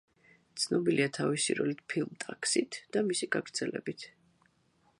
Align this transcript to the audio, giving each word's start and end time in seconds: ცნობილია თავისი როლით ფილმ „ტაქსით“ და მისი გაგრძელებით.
ცნობილია 0.61 1.09
თავისი 1.17 1.55
როლით 1.59 1.83
ფილმ 1.93 2.15
„ტაქსით“ 2.23 2.79
და 2.97 3.05
მისი 3.11 3.29
გაგრძელებით. 3.37 4.07